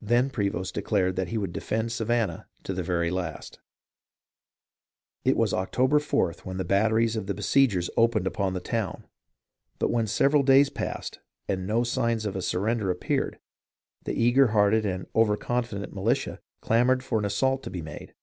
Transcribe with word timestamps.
Then 0.00 0.28
Prevost 0.28 0.74
declared 0.74 1.14
that 1.14 1.28
he 1.28 1.38
would 1.38 1.52
defend 1.52 1.92
Savannah 1.92 2.48
to 2.64 2.72
the 2.72 2.82
very 2.82 3.12
last. 3.12 3.60
It 5.24 5.36
was 5.36 5.54
October 5.54 6.00
4th 6.00 6.40
when 6.40 6.56
the 6.56 6.64
batteries 6.64 7.14
of 7.14 7.28
the 7.28 7.32
besiegers 7.34 7.88
opened 7.96 8.26
upon 8.26 8.54
the 8.54 8.60
town, 8.60 9.06
but 9.78 9.88
when 9.92 10.08
several 10.08 10.42
days 10.42 10.68
passed 10.68 11.20
and 11.46 11.64
no 11.64 11.84
signs 11.84 12.26
of 12.26 12.34
a 12.34 12.42
surrender 12.42 12.90
appeared, 12.90 13.38
the 14.02 14.20
eager 14.20 14.48
hearted 14.48 14.84
and 14.84 15.06
over 15.14 15.36
confident 15.36 15.92
militia 15.94 16.40
clamoured 16.60 17.04
for 17.04 17.20
an 17.20 17.24
assault 17.24 17.62
to 17.62 17.70
be 17.70 17.82
made. 17.82 18.16